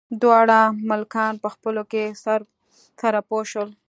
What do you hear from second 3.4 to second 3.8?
شول.